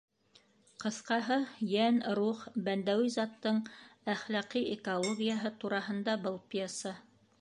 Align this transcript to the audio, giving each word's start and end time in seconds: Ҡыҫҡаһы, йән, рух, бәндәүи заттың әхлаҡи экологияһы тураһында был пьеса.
Ҡыҫҡаһы, 0.83 1.35
йән, 1.73 1.99
рух, 2.19 2.41
бәндәүи 2.69 3.11
заттың 3.17 3.59
әхлаҡи 4.15 4.65
экологияһы 4.77 5.53
тураһында 5.65 6.17
был 6.25 6.41
пьеса. 6.55 6.97